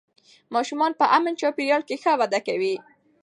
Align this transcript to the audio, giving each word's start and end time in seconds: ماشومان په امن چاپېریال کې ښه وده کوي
ماشومان 0.55 0.91
په 0.99 1.05
امن 1.17 1.33
چاپېریال 1.41 1.81
کې 1.87 1.95
ښه 2.01 2.11
وده 2.19 2.39
کوي 2.47 2.75